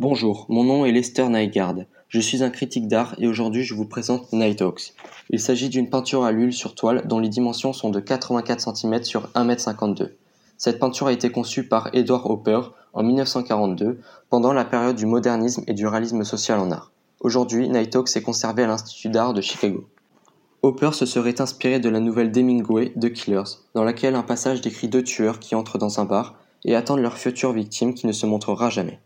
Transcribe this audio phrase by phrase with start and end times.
[0.00, 1.84] Bonjour, mon nom est Lester Nygaard.
[2.08, 4.94] Je suis un critique d'art et aujourd'hui je vous présente Nighthawks.
[5.28, 9.02] Il s'agit d'une peinture à l'huile sur toile dont les dimensions sont de 84 cm
[9.04, 10.12] sur 1m52.
[10.56, 12.60] Cette peinture a été conçue par Edward Hopper
[12.94, 14.00] en 1942
[14.30, 16.92] pendant la période du modernisme et du réalisme social en art.
[17.20, 19.86] Aujourd'hui, Nighthawks est conservé à l'Institut d'art de Chicago.
[20.62, 24.88] Hopper se serait inspiré de la nouvelle d'Hemingway, The Killers, dans laquelle un passage décrit
[24.88, 28.24] deux tueurs qui entrent dans un bar et attendent leur future victime qui ne se
[28.24, 28.98] montrera jamais.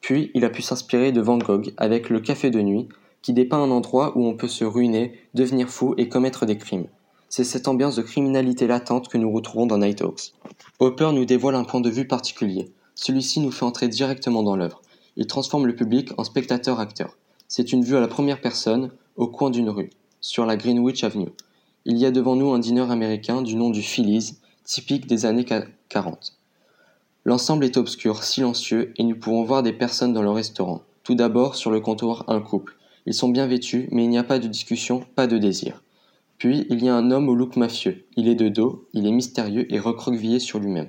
[0.00, 2.88] Puis il a pu s'inspirer de Van Gogh avec Le Café de nuit,
[3.22, 6.86] qui dépeint un endroit où on peut se ruiner, devenir fou et commettre des crimes.
[7.28, 10.32] C'est cette ambiance de criminalité latente que nous retrouvons dans Nighthawks.
[10.78, 12.72] Hopper nous dévoile un point de vue particulier.
[12.94, 14.80] Celui-ci nous fait entrer directement dans l'œuvre.
[15.16, 17.18] Il transforme le public en spectateur-acteur.
[17.46, 19.90] C'est une vue à la première personne, au coin d'une rue,
[20.20, 21.32] sur la Greenwich Avenue.
[21.84, 25.44] Il y a devant nous un dîner américain du nom du Phillies, typique des années
[25.88, 26.37] 40.
[27.28, 30.80] L'ensemble est obscur, silencieux, et nous pouvons voir des personnes dans le restaurant.
[31.04, 32.76] Tout d'abord, sur le comptoir, un couple.
[33.04, 35.82] Ils sont bien vêtus, mais il n'y a pas de discussion, pas de désir.
[36.38, 38.06] Puis, il y a un homme au look mafieux.
[38.16, 40.88] Il est de dos, il est mystérieux et recroquevillé sur lui-même.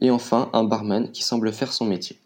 [0.00, 2.18] Et enfin, un barman qui semble faire son métier.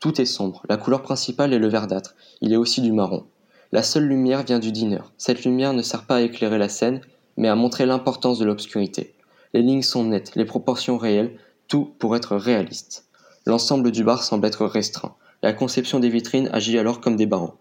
[0.00, 3.24] Tout est sombre, la couleur principale est le verdâtre, il a aussi du marron.
[3.70, 5.00] La seule lumière vient du dîner.
[5.18, 7.02] Cette lumière ne sert pas à éclairer la scène,
[7.36, 9.12] mais à montrer l'importance de l'obscurité.
[9.52, 11.36] Les lignes sont nettes, les proportions réelles,
[11.68, 13.06] tout pour être réaliste.
[13.46, 15.14] L'ensemble du bar semble être restreint.
[15.42, 17.54] La conception des vitrines agit alors comme des barreaux.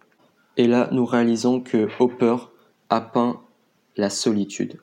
[0.56, 2.36] Et là, nous réalisons que Hopper
[2.90, 3.42] a peint
[3.98, 4.80] la solitude.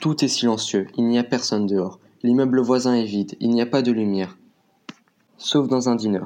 [0.00, 2.00] Tout est silencieux, il n'y a personne dehors.
[2.22, 4.36] L'immeuble voisin est vide, il n'y a pas de lumière.
[5.38, 6.20] Sauf dans un dîner.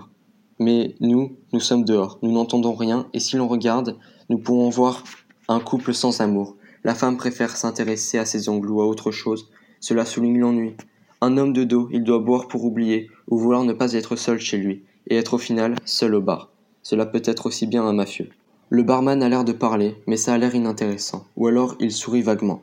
[0.59, 3.97] Mais nous, nous sommes dehors, nous n'entendons rien, et si l'on regarde,
[4.29, 5.05] nous pouvons voir
[5.49, 6.57] un couple sans amour.
[6.85, 9.51] La femme préfère s'intéresser à ses ongles ou à autre chose.
[9.81, 10.77] Cela souligne l'ennui.
[11.21, 14.39] Un homme de dos, il doit boire pour oublier, ou vouloir ne pas être seul
[14.39, 16.51] chez lui, et être au final seul au bar.
[16.85, 18.29] Cela peut être aussi bien un mafieux.
[18.71, 22.23] Le barman a l'air de parler, mais ça a l'air inintéressant, ou alors il sourit
[22.23, 22.63] vaguement.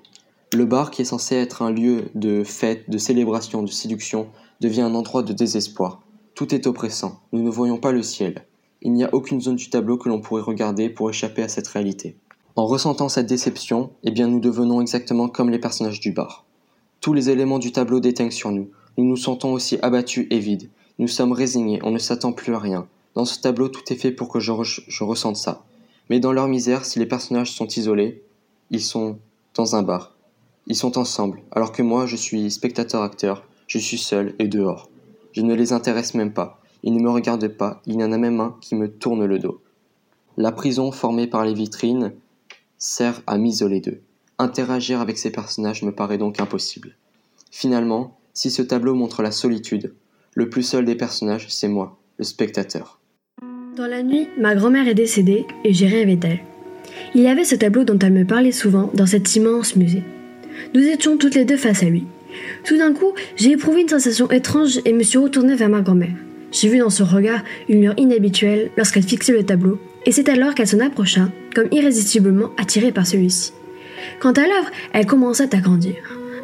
[0.54, 4.28] Le bar, qui est censé être un lieu de fête, de célébration, de séduction,
[4.62, 6.02] devient un endroit de désespoir.
[6.34, 8.46] Tout est oppressant, nous ne voyons pas le ciel.
[8.82, 11.68] Il n'y a aucune zone du tableau que l'on pourrait regarder pour échapper à cette
[11.68, 12.16] réalité.
[12.56, 16.45] En ressentant cette déception, eh bien nous devenons exactement comme les personnages du bar.
[17.02, 18.70] Tous les éléments du tableau déteignent sur nous.
[18.98, 20.70] Nous nous sentons aussi abattus et vides.
[20.98, 22.88] Nous sommes résignés, on ne s'attend plus à rien.
[23.16, 25.64] Dans ce tableau, tout est fait pour que je, ressente ça.
[26.10, 28.24] Mais dans leur misère, si les personnages sont isolés,
[28.72, 29.18] ils sont
[29.56, 30.16] dans un bar.
[30.68, 34.90] Ils sont ensemble, alors que moi, je suis spectateur-acteur, je suis seul et dehors.
[35.32, 36.60] Je ne les intéresse même pas.
[36.84, 39.40] Ils ne me regardent pas, il y en a même un qui me tourne le
[39.40, 39.62] dos.
[40.38, 42.14] La prison formée par les vitrines
[42.78, 44.02] sert à m'isoler d'eux.
[44.38, 46.96] Interagir avec ces personnages me paraît donc impossible.
[47.52, 49.94] Finalement, si ce tableau montre la solitude,
[50.34, 53.00] le plus seul des personnages, c'est moi, le spectateur.
[53.78, 56.42] Dans la nuit, ma grand-mère est décédée et j'ai rêvé d'elle.
[57.14, 60.04] Il y avait ce tableau dont elle me parlait souvent dans cet immense musée.
[60.74, 62.06] Nous étions toutes les deux face à lui.
[62.66, 66.16] Tout d'un coup, j'ai éprouvé une sensation étrange et me suis retournée vers ma grand-mère.
[66.52, 70.56] J'ai vu dans son regard une lueur inhabituelle lorsqu'elle fixait le tableau, et c'est alors
[70.56, 73.54] qu'elle s'en approcha, comme irrésistiblement attirée par celui-ci.
[74.20, 75.96] Quant à l'œuvre, elle commençait à grandir.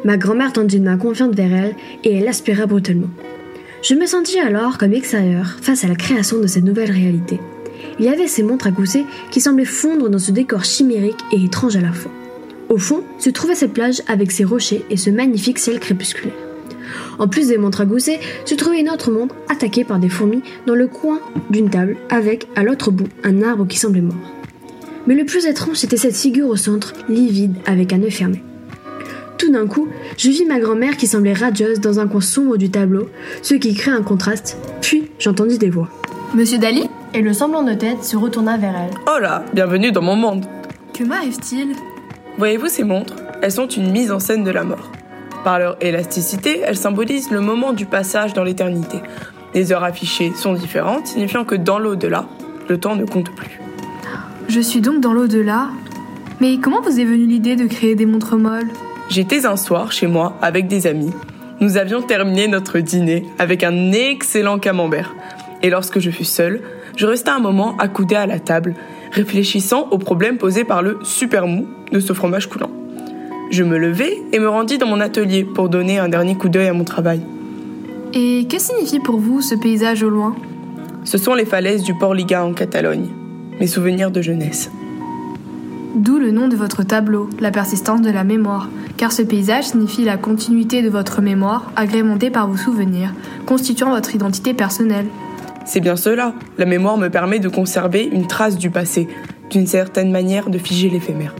[0.04, 1.74] Ma grand-mère tendit une main confiante vers elle
[2.04, 3.10] et elle l'aspira brutalement.
[3.82, 7.40] Je me sentis alors comme extérieur face à la création de cette nouvelle réalité.
[7.98, 11.44] Il y avait ces montres à gousset qui semblaient fondre dans ce décor chimérique et
[11.44, 12.12] étrange à la fois.
[12.68, 16.32] Au fond se trouvait cette plage avec ses rochers et ce magnifique ciel crépusculaire.
[17.18, 20.42] En plus des montres à gousset, se trouvait une autre montre attaquée par des fourmis
[20.66, 21.20] dans le coin
[21.50, 24.41] d'une table avec, à l'autre bout, un arbre qui semblait mort.
[25.06, 28.42] Mais le plus étrange, c'était cette figure au centre, livide, avec un œil fermé.
[29.36, 32.70] Tout d'un coup, je vis ma grand-mère qui semblait radieuse dans un coin sombre du
[32.70, 33.08] tableau,
[33.42, 35.88] ce qui crée un contraste, puis j'entendis des voix.
[36.34, 38.94] Monsieur Dali Et le semblant de tête se retourna vers elle.
[39.12, 40.46] Oh là, bienvenue dans mon monde
[40.94, 41.74] Que m'arrive-t-il?
[42.38, 43.16] Voyez-vous ces montres?
[43.42, 44.92] Elles sont une mise en scène de la mort.
[45.42, 48.98] Par leur élasticité, elles symbolisent le moment du passage dans l'éternité.
[49.54, 52.28] Les heures affichées sont différentes, signifiant que dans l'au-delà,
[52.68, 53.61] le temps ne compte plus.
[54.48, 55.70] Je suis donc dans l'au-delà.
[56.40, 58.68] Mais comment vous est venue l'idée de créer des montres molles?
[59.08, 61.12] J'étais un soir chez moi avec des amis.
[61.60, 65.14] Nous avions terminé notre dîner avec un excellent camembert.
[65.62, 66.60] Et lorsque je fus seule,
[66.96, 68.74] je restai un moment accoudé à la table,
[69.12, 72.70] réfléchissant aux problèmes posés par le super mou de ce fromage coulant.
[73.50, 76.68] Je me levai et me rendis dans mon atelier pour donner un dernier coup d'œil
[76.68, 77.20] à mon travail.
[78.14, 80.34] Et que signifie pour vous ce paysage au loin?
[81.04, 83.08] Ce sont les falaises du Port Liga en Catalogne
[83.62, 84.72] mes souvenirs de jeunesse.
[85.94, 90.02] D'où le nom de votre tableau, la persistance de la mémoire, car ce paysage signifie
[90.02, 93.14] la continuité de votre mémoire, agrémentée par vos souvenirs,
[93.46, 95.06] constituant votre identité personnelle.
[95.64, 96.34] C'est bien cela.
[96.58, 99.06] La mémoire me permet de conserver une trace du passé,
[99.48, 101.36] d'une certaine manière de figer l'éphémère.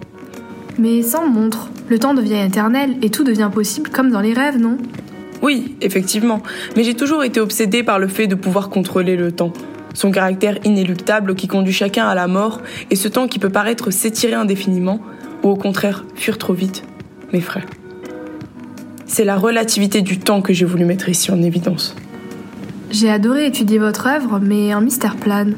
[0.79, 4.61] Mais sans montre, le temps devient éternel et tout devient possible comme dans les rêves,
[4.61, 4.79] non?
[5.43, 6.41] Oui, effectivement,
[6.77, 9.53] mais j'ai toujours été obsédée par le fait de pouvoir contrôler le temps.
[9.95, 12.61] Son caractère inéluctable qui conduit chacun à la mort
[12.91, 15.01] et ce temps qui peut paraître s'étirer indéfiniment
[15.43, 16.85] ou au contraire fuir trop vite,
[17.33, 17.67] mes frères.
[19.07, 21.95] C'est la relativité du temps que j'ai voulu mettre ici en évidence.
[22.91, 25.55] J'ai adoré étudier votre œuvre, mais un mystère plane.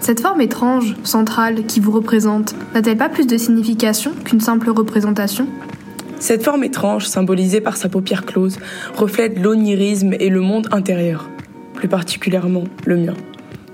[0.00, 5.46] Cette forme étrange, centrale, qui vous représente, n'a-t-elle pas plus de signification qu'une simple représentation?
[6.18, 8.58] Cette forme étrange, symbolisée par sa paupière close,
[8.94, 11.28] reflète l'onirisme et le monde intérieur,
[11.74, 13.14] plus particulièrement le mien.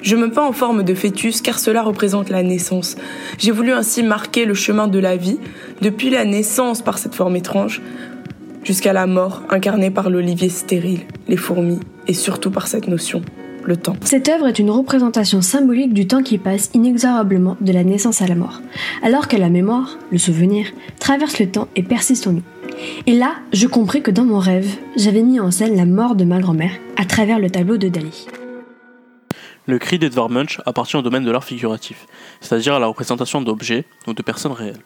[0.02, 2.96] Je me peins en forme de fœtus car cela représente la naissance.
[3.38, 5.38] J'ai voulu ainsi marquer le chemin de la vie,
[5.80, 7.80] depuis la naissance par cette forme étrange,
[8.64, 11.78] jusqu'à la mort incarnée par l'olivier stérile, les fourmis
[12.08, 13.22] et surtout par cette notion,
[13.64, 13.94] le temps.
[14.02, 18.26] Cette œuvre est une représentation symbolique du temps qui passe inexorablement de la naissance à
[18.26, 18.60] la mort,
[19.04, 20.66] alors que la mémoire, le souvenir,
[20.98, 22.42] traverse le temps et persiste en nous.
[23.06, 26.24] Et là, je compris que dans mon rêve, j'avais mis en scène la mort de
[26.24, 28.26] ma grand-mère à travers le tableau de Dali.
[29.66, 32.06] Le cri d'Edvard Munch appartient au domaine de l'art figuratif,
[32.40, 34.82] c'est-à-dire à la représentation d'objets ou de personnes réelles.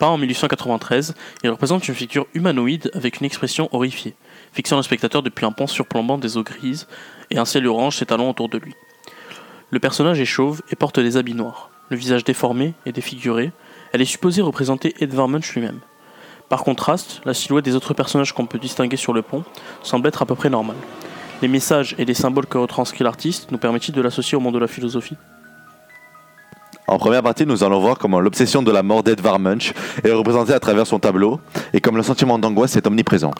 [0.00, 1.14] Peint en 1893,
[1.44, 4.14] il représente une figure humanoïde avec une expression horrifiée,
[4.52, 6.88] fixant le spectateur depuis un pont surplombant des eaux grises
[7.30, 8.74] et un ciel orange s'étalant autour de lui.
[9.70, 13.52] Le personnage est chauve et porte des habits noirs, le visage déformé et défiguré,
[13.92, 15.80] elle est supposée représenter Edvard Munch lui-même.
[16.48, 19.44] Par contraste, la silhouette des autres personnages qu'on peut distinguer sur le pont
[19.82, 20.76] semble être à peu près normale.
[21.42, 24.58] Les messages et les symboles que retranscrit l'artiste nous permettent-ils de l'associer au monde de
[24.58, 25.16] la philosophie?
[26.86, 29.72] En première partie, nous allons voir comment l'obsession de la mort d'Edvard Munch
[30.04, 31.40] est représentée à travers son tableau
[31.72, 33.30] et comme le sentiment d'angoisse est omniprésent.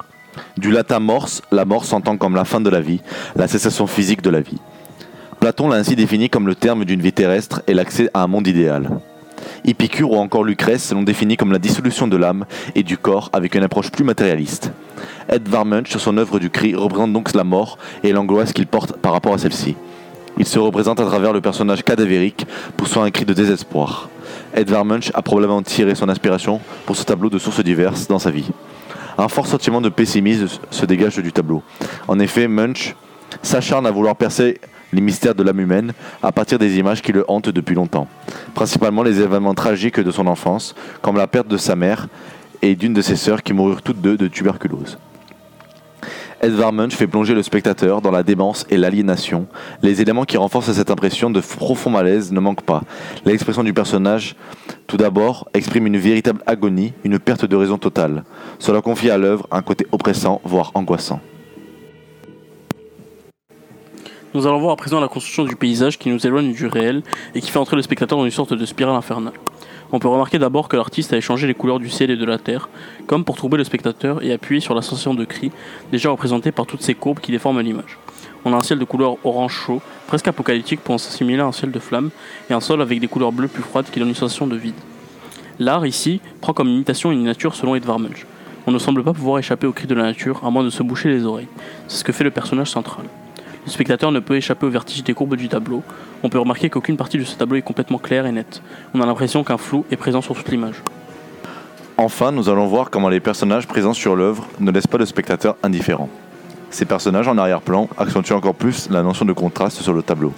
[0.57, 3.03] Du latin morse, la mort s'entend comme la fin de la vie,
[3.37, 4.59] la cessation physique de la vie.
[5.41, 8.47] Platon l'a ainsi défini comme le terme d'une vie terrestre et l'accès à un monde
[8.47, 9.01] idéal.
[9.65, 12.45] Épicure ou encore Lucrèce l'ont défini comme la dissolution de l'âme
[12.75, 14.73] et du corps avec une approche plus matérialiste.
[15.29, 18.97] Edvard Munch, sur son œuvre du cri, représente donc la mort et l'angoisse qu'il porte
[18.97, 19.77] par rapport à celle-ci.
[20.39, 22.47] Il se représente à travers le personnage cadavérique
[22.77, 24.09] poussant un cri de désespoir.
[24.55, 28.31] Edvard Munch a probablement tiré son inspiration pour ce tableau de sources diverses dans sa
[28.31, 28.49] vie.
[29.19, 31.63] Un fort sentiment de pessimisme se dégage du tableau.
[32.09, 32.97] En effet, Munch
[33.43, 34.59] s'acharne à vouloir percer
[34.93, 35.93] les mystères de l'âme humaine
[36.23, 38.09] à partir des images qui le hantent depuis longtemps.
[38.55, 42.09] Principalement les événements tragiques de son enfance, comme la perte de sa mère
[42.63, 44.99] et d'une de ses sœurs qui moururent toutes deux de tuberculose.
[46.43, 49.47] Edvard Munch fait plonger le spectateur dans la démence et l'aliénation.
[49.83, 52.83] Les éléments qui renforcent cette impression de profond malaise ne manquent pas.
[53.27, 54.37] L'expression du personnage,
[54.87, 58.25] tout d'abord, exprime une véritable agonie, une perte de raison totale.
[58.59, 61.21] Cela confie à l'œuvre un côté oppressant, voire angoissant.
[64.33, 67.03] Nous allons voir à présent la construction du paysage qui nous éloigne du réel
[67.35, 69.33] et qui fait entrer le spectateur dans une sorte de spirale infernale.
[69.91, 72.39] On peut remarquer d'abord que l'artiste a échangé les couleurs du ciel et de la
[72.39, 72.69] terre,
[73.09, 75.51] comme pour troubler le spectateur et appuyer sur la sensation de cri,
[75.91, 77.99] déjà représentée par toutes ces courbes qui déforment l'image.
[78.45, 81.73] On a un ciel de couleur orange chaud, presque apocalyptique pour s'assimiler à un ciel
[81.73, 82.11] de flammes,
[82.49, 84.75] et un sol avec des couleurs bleues plus froides qui donnent une sensation de vide.
[85.59, 88.27] L'art, ici, prend comme imitation une nature selon Edvard Munch.
[88.69, 90.85] On ne semble pas pouvoir échapper au cri de la nature, à moins de se
[90.85, 91.49] boucher les oreilles.
[91.89, 93.07] C'est ce que fait le personnage central.
[93.67, 95.83] Le spectateur ne peut échapper au vertige des courbes du tableau.
[96.23, 98.63] On peut remarquer qu'aucune partie de ce tableau est complètement claire et nette.
[98.95, 100.83] On a l'impression qu'un flou est présent sur toute l'image.
[101.99, 105.57] Enfin, nous allons voir comment les personnages présents sur l'œuvre ne laissent pas le spectateur
[105.63, 106.09] indifférent.
[106.71, 110.33] Ces personnages en arrière-plan accentuent encore plus la notion de contraste sur le tableau.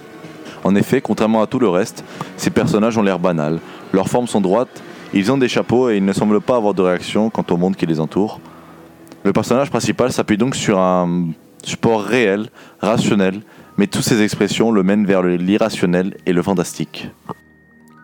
[0.63, 2.03] En effet, contrairement à tout le reste,
[2.37, 3.59] ces personnages ont l'air banals,
[3.93, 4.81] leurs formes sont droites,
[5.13, 7.75] ils ont des chapeaux et ils ne semblent pas avoir de réaction quant au monde
[7.75, 8.39] qui les entoure.
[9.23, 11.27] Le personnage principal s'appuie donc sur un
[11.65, 13.41] support réel, rationnel,
[13.77, 17.09] mais toutes ces expressions le mènent vers l'irrationnel et le fantastique.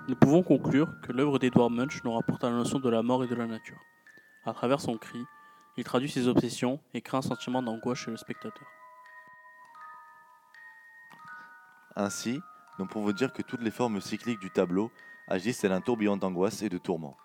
[0.08, 3.24] Nous pouvons conclure que l'œuvre d'Edward Munch nous rapporte à la notion de la mort
[3.24, 3.78] et de la nature.
[4.46, 5.20] À travers son cri,
[5.78, 8.68] il traduit ses obsessions et crée un sentiment d'angoisse chez le spectateur.
[11.96, 12.40] Ainsi,
[12.80, 14.90] nous pouvons dire que toutes les formes cycliques du tableau
[15.28, 17.18] agissent tel un tourbillon d'angoisse et de tourment,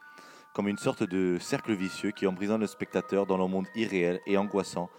[0.52, 4.36] comme une sorte de cercle vicieux qui emprisonne le spectateur dans le monde irréel et
[4.36, 4.90] angoissant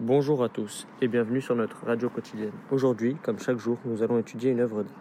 [0.00, 2.52] Bonjour à tous et bienvenue sur notre radio quotidienne.
[2.70, 4.92] Aujourd'hui, comme chaque jour, nous allons étudier une œuvre d'art.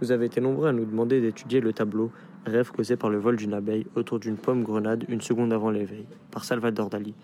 [0.00, 2.10] Vous avez été nombreux à nous demander d'étudier le tableau
[2.46, 6.06] Rêve causé par le vol d'une abeille autour d'une pomme grenade une seconde avant l'éveil
[6.30, 7.14] par Salvador Dali.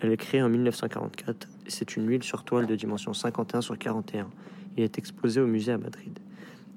[0.00, 3.76] Elle est créée en 1944 et c'est une huile sur toile de dimension 51 sur
[3.76, 4.30] 41.
[4.76, 6.18] Il est exposé au musée à Madrid.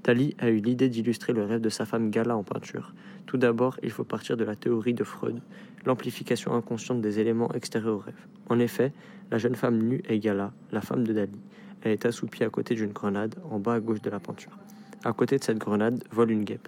[0.03, 2.93] Dali a eu l'idée d'illustrer le rêve de sa femme Gala en peinture.
[3.25, 5.39] Tout d'abord, il faut partir de la théorie de Freud,
[5.85, 8.27] l'amplification inconsciente des éléments extérieurs au rêve.
[8.49, 8.91] En effet,
[9.31, 11.39] la jeune femme nue est Gala, la femme de Dali.
[11.81, 14.57] Elle est assoupie à côté d'une grenade, en bas à gauche de la peinture.
[15.05, 16.67] À côté de cette grenade vole une guêpe.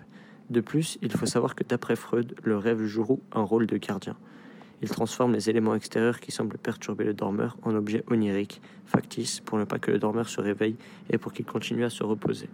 [0.49, 4.15] De plus, il faut savoir que d'après Freud, le rêve joue un rôle de gardien.
[4.81, 9.57] Il transforme les éléments extérieurs qui semblent perturber le dormeur en objets oniriques, factices, pour
[9.57, 10.75] ne pas que le dormeur se réveille
[11.09, 12.49] et pour qu'il continue à se reposer.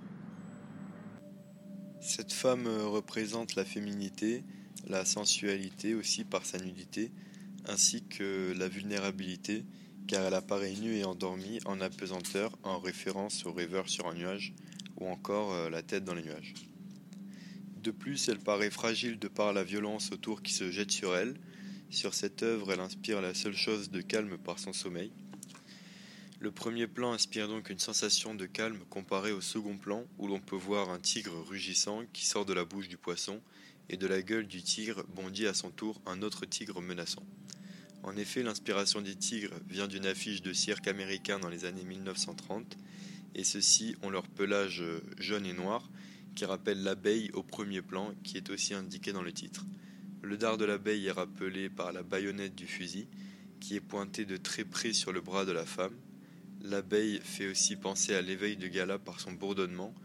[1.99, 4.43] Cette femme euh, représente la féminité,
[4.87, 7.11] la sensualité aussi par sa nudité,
[7.67, 9.65] ainsi que la vulnérabilité,
[10.07, 14.53] car elle apparaît nue et endormie en apesanteur en référence au rêveur sur un nuage,
[14.99, 16.53] ou encore euh, la tête dans les nuages.
[17.81, 21.35] De plus, elle paraît fragile de par la violence autour qui se jette sur elle.
[21.91, 25.11] Sur cette œuvre, elle inspire la seule chose de calme par son sommeil.
[26.39, 30.39] Le premier plan inspire donc une sensation de calme comparée au second plan où l'on
[30.39, 33.41] peut voir un tigre rugissant qui sort de la bouche du poisson
[33.89, 37.25] et de la gueule du tigre bondit à son tour un autre tigre menaçant.
[38.03, 42.77] En effet, l'inspiration des tigres vient d'une affiche de cirque américain dans les années 1930
[43.35, 44.81] et ceux-ci ont leur pelage
[45.17, 45.89] jaune et noir
[46.35, 49.65] qui rappelle l'abeille au premier plan qui est aussi indiqué dans le titre.
[50.21, 53.07] Le dard de l'abeille est rappelé par la baïonnette du fusil
[53.59, 55.95] qui est pointé de très près sur le bras de la femme
[56.63, 59.95] L'abeille fait aussi penser à l'éveil de Gala par son bourdonnement,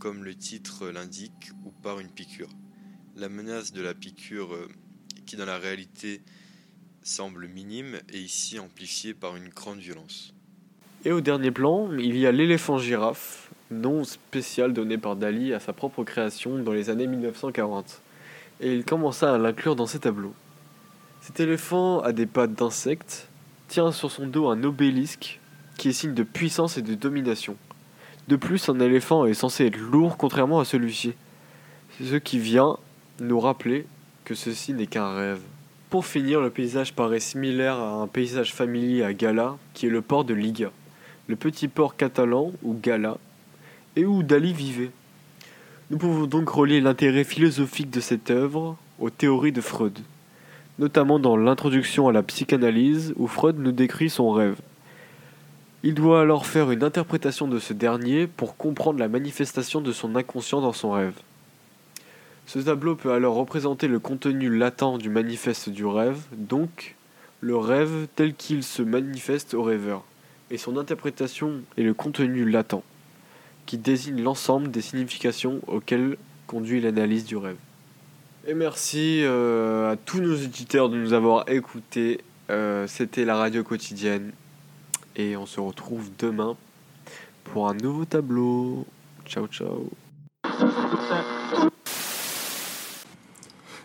[0.00, 2.48] comme le titre l'indique, ou par une piqûre.
[3.14, 4.68] La menace de la piqûre, euh,
[5.26, 6.22] qui dans la réalité
[7.04, 10.34] semble minime, est ici amplifiée par une grande violence.
[11.04, 15.60] Et au dernier plan, il y a l'éléphant girafe, nom spécial donné par Dali à
[15.60, 18.02] sa propre création dans les années 1940.
[18.62, 20.34] Et il commença à l'inclure dans ses tableaux.
[21.20, 23.28] Cet éléphant a des pattes d'insecte,
[23.66, 25.40] tient sur son dos un obélisque
[25.76, 27.56] qui est signe de puissance et de domination.
[28.28, 31.14] De plus, un éléphant est censé être lourd contrairement à celui-ci.
[32.00, 32.78] Ce qui vient
[33.20, 33.84] nous rappeler
[34.24, 35.40] que ceci n'est qu'un rêve.
[35.90, 40.02] Pour finir, le paysage paraît similaire à un paysage familier à Gala, qui est le
[40.02, 40.70] port de Liga,
[41.26, 43.18] le petit port catalan ou Gala,
[43.96, 44.90] et où Dali vivait.
[45.92, 49.98] Nous pouvons donc relier l'intérêt philosophique de cette œuvre aux théories de Freud,
[50.78, 54.56] notamment dans l'introduction à la psychanalyse où Freud nous décrit son rêve.
[55.82, 60.16] Il doit alors faire une interprétation de ce dernier pour comprendre la manifestation de son
[60.16, 61.12] inconscient dans son rêve.
[62.46, 66.96] Ce tableau peut alors représenter le contenu latent du manifeste du rêve, donc
[67.42, 70.04] le rêve tel qu'il se manifeste au rêveur,
[70.50, 72.82] et son interprétation est le contenu latent,
[73.66, 76.16] qui désigne l'ensemble des significations auxquelles
[76.46, 77.56] conduit l'analyse du rêve.
[78.46, 82.20] Et merci euh, à tous nos auditeurs de nous avoir écoutés.
[82.50, 84.32] Euh, c'était la radio quotidienne
[85.16, 86.56] et on se retrouve demain
[87.44, 88.84] pour un nouveau tableau.
[89.26, 89.88] Ciao ciao.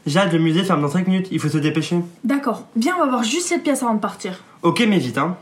[0.07, 2.00] Jade, le musée ferme dans 5 minutes, il faut se dépêcher.
[2.24, 4.41] D'accord, viens, on va voir juste cette pièce avant de partir.
[4.62, 5.36] Ok, mais vite, hein.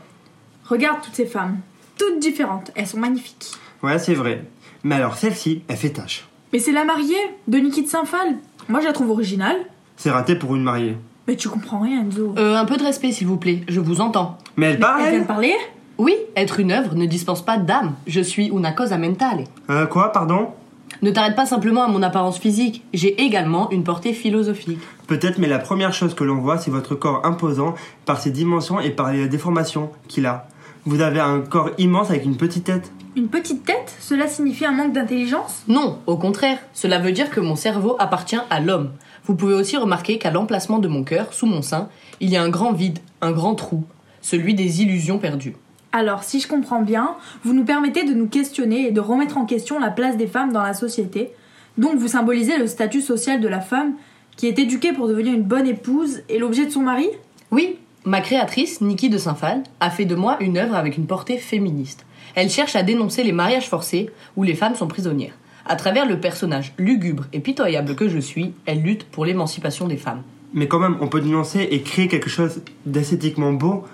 [0.64, 1.58] Regarde toutes ces femmes,
[1.96, 3.52] toutes différentes, elles sont magnifiques.
[3.82, 4.44] Ouais, c'est vrai.
[4.84, 6.26] Mais alors, celle-ci, elle fait tâche.
[6.52, 7.16] Mais c'est la mariée
[7.48, 8.36] de Niki de Saint-Phal.
[8.68, 9.56] Moi, je la trouve originale.
[9.96, 10.96] C'est raté pour une mariée.
[11.28, 12.34] Mais tu comprends rien, Enzo.
[12.38, 14.38] Euh, un peu de respect, s'il vous plaît, je vous entends.
[14.56, 15.54] Mais elle parle, Elle vient de parler
[15.98, 17.94] Oui, être une œuvre ne dispense pas d'âme.
[18.06, 19.44] Je suis una cosa mentale.
[19.70, 20.50] Euh, quoi, pardon?
[21.02, 24.78] Ne t'arrête pas simplement à mon apparence physique, j'ai également une portée philosophique.
[25.08, 27.74] Peut-être, mais la première chose que l'on voit, c'est votre corps imposant
[28.06, 30.48] par ses dimensions et par les déformations qu'il a.
[30.86, 32.92] Vous avez un corps immense avec une petite tête.
[33.16, 35.62] Une petite tête Cela signifie un manque d'intelligence?
[35.68, 38.92] Non, au contraire, cela veut dire que mon cerveau appartient à l'homme.
[39.24, 41.88] Vous pouvez aussi remarquer qu'à l'emplacement de mon cœur, sous mon sein,
[42.20, 43.84] il y a un grand vide, un grand trou,
[44.20, 45.56] celui des illusions perdues.
[45.92, 49.46] Alors, si je comprends bien, vous nous permettez de nous questionner et de remettre en
[49.46, 51.30] question la place des femmes dans la société.
[51.78, 53.94] Donc, vous symbolisez le statut social de la femme
[54.36, 57.08] qui est éduquée pour devenir une bonne épouse et l'objet de son mari?
[57.50, 61.38] Oui, ma créatrice, Niki de Saint-Phal, a fait de moi une œuvre avec une portée
[61.38, 62.05] féministe.
[62.36, 65.32] Elle cherche à dénoncer les mariages forcés où les femmes sont prisonnières.
[65.64, 69.96] À travers le personnage lugubre et pitoyable que je suis, elle lutte pour l'émancipation des
[69.96, 70.22] femmes.
[70.52, 73.84] Mais quand même, on peut dénoncer et créer quelque chose d'esthétiquement beau.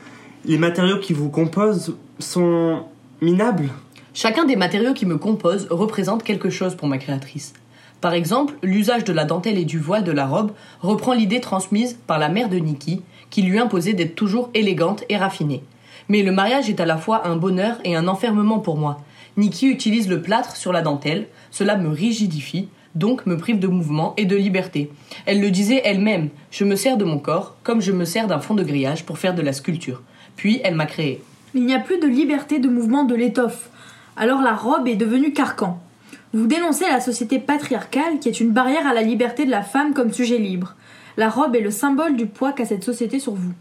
[0.45, 2.83] Les matériaux qui vous composent sont
[3.21, 3.69] minables.
[4.13, 7.55] Chacun des matériaux qui me composent représente quelque chose pour ma créatrice.
[8.01, 11.97] Par exemple, l'usage de la dentelle et du voile de la robe reprend l'idée transmise
[12.09, 15.63] par la mère de Nikki, qui lui imposait d'être toujours élégante et raffinée.
[16.09, 19.01] Mais le mariage est à la fois un bonheur et un enfermement pour moi.
[19.37, 24.15] Nikki utilise le plâtre sur la dentelle, cela me rigidifie, donc me prive de mouvement
[24.17, 24.91] et de liberté.
[25.27, 28.41] Elle le disait elle-même, je me sers de mon corps comme je me sers d'un
[28.41, 30.03] fond de grillage pour faire de la sculpture.
[30.37, 31.23] Puis elle m'a créé.
[31.55, 33.71] Il n'y a plus de liberté de mouvement de l'étoffe.
[34.17, 35.81] Alors la robe est devenue carcan.
[36.35, 39.93] Vous dénoncez la société patriarcale qui est une barrière à la liberté de la femme
[39.95, 40.75] comme sujet libre.
[41.19, 43.53] La robe est le symbole du poids qu'a cette société sur vous.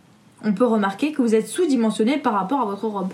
[0.44, 3.12] On peut remarquer que vous êtes sous-dimensionné par rapport à votre robe.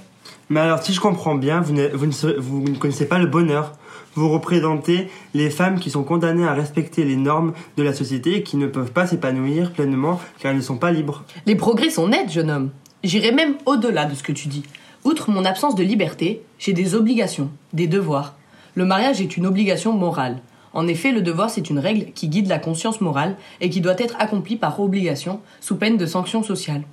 [0.50, 3.28] Mais alors, si je comprends bien, vous ne, vous ne vous ne connaissez pas le
[3.28, 3.74] bonheur.
[4.16, 8.44] Vous représentez les femmes qui sont condamnées à respecter les normes de la société et
[8.44, 11.24] qui ne peuvent pas s'épanouir pleinement car elles ne sont pas libres.
[11.46, 12.72] Les progrès sont nets, jeune homme.
[13.04, 14.64] J'irai même au-delà de ce que tu dis.
[15.04, 18.34] Outre mon absence de liberté, j'ai des obligations, des devoirs.
[18.74, 20.42] Le mariage est une obligation morale.
[20.74, 23.98] En effet, le devoir, c'est une règle qui guide la conscience morale et qui doit
[23.98, 26.84] être accomplie par obligation, sous peine de sanctions sociales.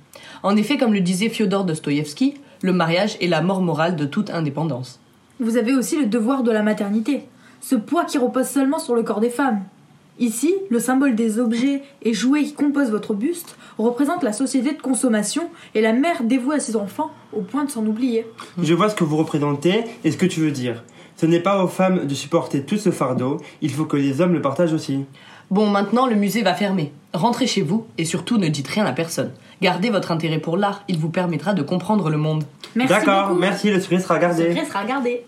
[0.43, 4.29] En effet, comme le disait Fyodor Dostoïevski, le mariage est la mort morale de toute
[4.29, 4.99] indépendance.
[5.39, 7.25] Vous avez aussi le devoir de la maternité,
[7.61, 9.61] ce poids qui repose seulement sur le corps des femmes.
[10.17, 14.81] Ici, le symbole des objets et jouets qui composent votre buste représente la société de
[14.81, 18.25] consommation et la mère dévouée à ses enfants au point de s'en oublier.
[18.61, 20.83] Je vois ce que vous représentez et ce que tu veux dire.
[21.17, 24.33] Ce n'est pas aux femmes de supporter tout ce fardeau, il faut que les hommes
[24.33, 25.05] le partagent aussi.
[25.51, 26.91] Bon, maintenant le musée va fermer.
[27.13, 29.31] Rentrez chez vous et surtout ne dites rien à personne.
[29.61, 32.43] Gardez votre intérêt pour l'art, il vous permettra de comprendre le monde.
[32.75, 33.39] Merci D'accord, beaucoup.
[33.39, 34.49] merci, le secret sera Le gardé.
[34.49, 35.23] secret sera gardé.